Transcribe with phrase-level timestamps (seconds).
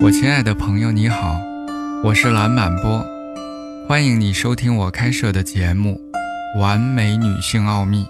[0.00, 1.40] 我亲爱的朋友，你好，
[2.04, 3.04] 我是蓝满波，
[3.88, 6.00] 欢迎你收听我开设的节目
[6.60, 8.04] 《完美女性奥秘》。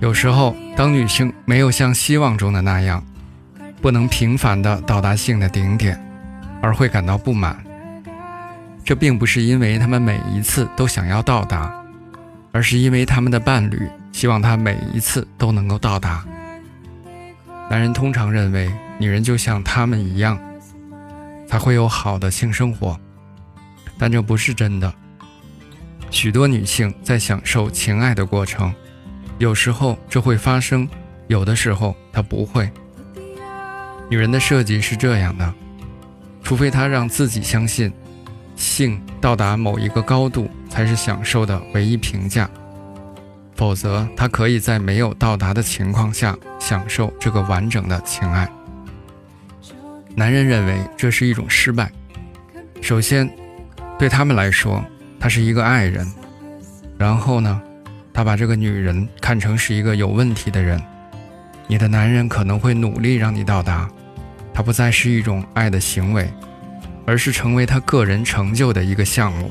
[0.00, 3.02] 有时候，当女性没有像希望中的那样，
[3.80, 5.96] 不能频繁的到达性的顶点，
[6.60, 7.56] 而会感到不满。
[8.84, 11.74] 这并不是因为他们每一次都想要到达，
[12.52, 16.22] 而是因为他们的伴侣希望他每一次都能够到达。
[17.70, 20.38] 男人通常认为女人就像他们一样，
[21.48, 23.00] 才会有好的性生活，
[23.98, 24.92] 但这不是真的。
[26.10, 28.72] 许多女性在享受情爱的过程，
[29.38, 30.86] 有时候这会发生，
[31.26, 32.70] 有的时候它不会。
[34.10, 35.54] 女人的设计是这样的，
[36.42, 37.90] 除非她让自己相信。
[38.56, 42.48] 性到达某一个高度才是享受的唯一评价，
[43.54, 48.48] 否则他可以在没有到达的情况下享受这个完整的情爱。
[50.14, 51.90] 男人认为这是一种失败。
[52.80, 53.28] 首先，
[53.98, 54.84] 对他们来说，
[55.18, 56.06] 他是一个爱人；
[56.96, 57.60] 然后呢，
[58.12, 60.80] 他把这个女人看成是一个有问题的人。
[61.66, 63.88] 你的男人可能会努力让你到达，
[64.52, 66.30] 他不再是一种爱的行为。
[67.06, 69.50] 而是成为他个人成就的一个项目。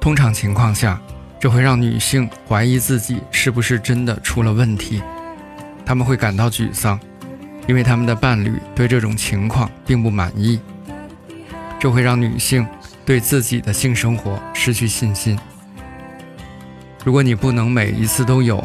[0.00, 1.00] 通常情况下，
[1.38, 5.02] 这会让女性怀疑自己是不是真的出了问题，
[5.84, 6.98] 他们会感到沮丧，
[7.66, 10.60] 因为他们的伴侣对这种情况并不满意。
[11.78, 12.66] 这会让女性
[13.06, 15.38] 对自己的性生活失去信心。
[17.04, 18.62] 如果你不能每一次都有，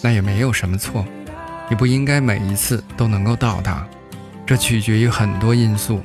[0.00, 1.04] 那也没有什么错，
[1.68, 3.84] 你不应该每一次都能够到达，
[4.46, 6.00] 这取决于很多因素。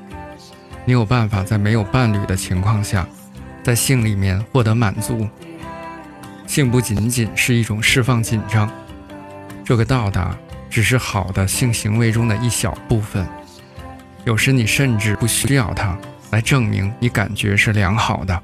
[0.86, 3.08] 你有办法在没有伴侣的情况下，
[3.64, 5.28] 在性里面获得满足。
[6.46, 8.70] 性不仅仅是一种释放紧张，
[9.64, 10.38] 这个到达
[10.70, 13.26] 只是好的性行为中的一小部分。
[14.26, 15.98] 有时你甚至不需要它
[16.32, 18.42] 来证明你感觉是良好的。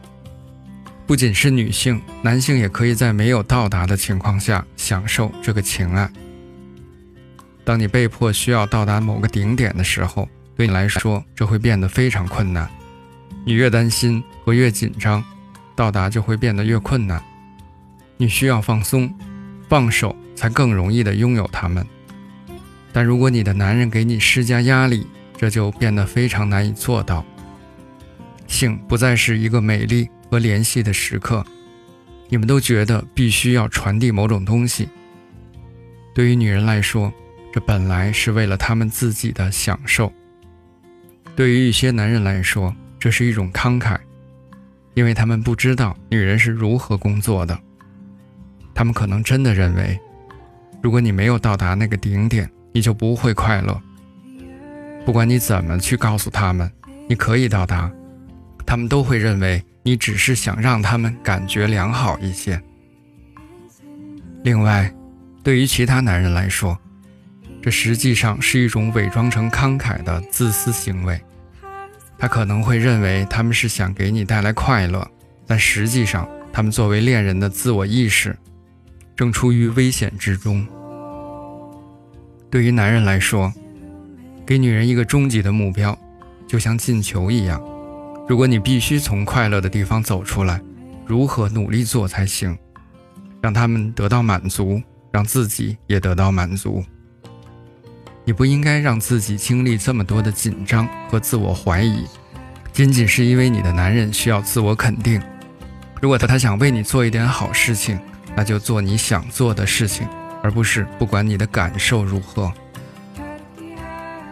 [1.06, 6.10] 不仅是女性，男性也可以在没有到达的情况下享受这个情爱。
[7.66, 10.28] 当你被迫需要到达某个顶点的时候。
[10.60, 12.70] 对你来说，这会变得非常困难。
[13.46, 15.24] 你越担心和越紧张，
[15.74, 17.24] 到达就会变得越困难。
[18.18, 19.10] 你需要放松、
[19.70, 21.88] 放手，才更容易的拥有他们。
[22.92, 27.24] 但如果你的男人给你施加压力，这就变得非常难以做到。
[28.46, 31.42] 性不再是一个美丽和联系的时刻，
[32.28, 34.90] 你们都觉得必须要传递某种东西。
[36.14, 37.14] 对于女人来说，
[37.54, 40.12] 这本来是为了他们自己的享受。
[41.36, 43.98] 对于一些男人来说，这是一种慷慨，
[44.94, 47.58] 因为他们不知道女人是如何工作的。
[48.74, 50.00] 他们可能真的认为，
[50.82, 53.82] 如果你没有到达那个顶点，你就不会快乐。
[55.06, 56.72] 不管你怎么去告诉他们
[57.08, 57.92] 你可以到达，
[58.66, 62.62] 他们都会认为你只是想让他们感觉良好一些。
[64.44, 64.94] 另外，
[65.42, 66.78] 对于其他男人来说，
[67.62, 71.20] 这实际上是一种伪装成慷慨的自私行为。
[72.18, 75.10] 他可能会认为他们是想给你带来快乐，
[75.48, 78.38] 但实际上，他们作为恋人的自我意识
[79.16, 80.66] 正处于危险之中。
[82.50, 83.54] 对于男人来说，
[84.46, 85.98] 给女人一个终极的目标，
[86.48, 87.62] 就像进球一样。
[88.28, 90.62] 如果你必须从快乐的地方走出来，
[91.06, 92.58] 如何努力做才行？
[93.42, 94.82] 让他们得到满足，
[95.12, 96.84] 让自己也得到满足。
[98.30, 102.06] 你不应该让自己经历这么多的紧张和自我怀疑，
[102.72, 105.20] 仅仅是因为你的男人需要自我肯定。
[106.00, 108.00] 如果他他想为你做一点好事情，
[108.36, 110.08] 那就做你想做的事情，
[110.44, 112.54] 而不是不管你的感受如何。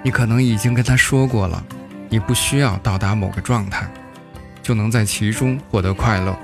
[0.04, 1.66] 你可能已经跟他说过了，
[2.08, 3.90] 你不需要到达某个状态，
[4.62, 6.38] 就能在其中获得快乐，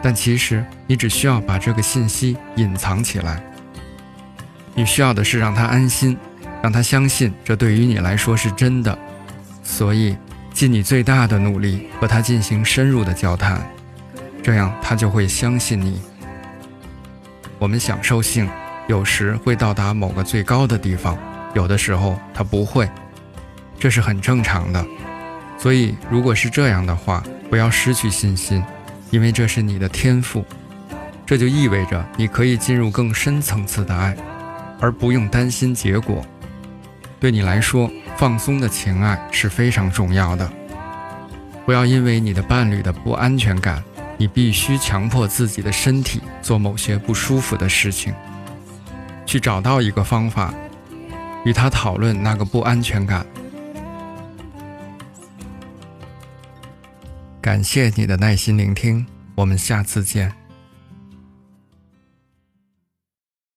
[0.00, 3.42] 但其实你只需要把这个信息隐藏起来。
[4.72, 6.16] 你需要的是让他安心。
[6.66, 8.98] 让他相信这对于你来说是真的，
[9.62, 10.16] 所以
[10.52, 13.64] 尽你最大的努力和他进行深入的交谈，
[14.42, 16.02] 这样他就会相信你。
[17.60, 18.50] 我们享受性
[18.88, 21.16] 有时会到达某个最高的地方，
[21.54, 22.90] 有的时候他不会，
[23.78, 24.84] 这是很正常的。
[25.56, 28.60] 所以如果是这样的话，不要失去信心，
[29.12, 30.44] 因为这是你的天赋，
[31.24, 34.16] 这就意味着你可以进入更深层次的爱，
[34.80, 36.26] 而不用担心结果。
[37.18, 40.50] 对你来说，放松的情爱是非常重要的。
[41.64, 43.82] 不要因为你的伴侣的不安全感，
[44.16, 48.14] 你必须强迫自己的身体做某些不舒服的事情。
[49.24, 50.54] 去找到一个方法，
[51.44, 53.26] 与他讨论那个不安全感。
[57.40, 59.04] 感谢你的耐心聆听，
[59.34, 60.32] 我们下次见。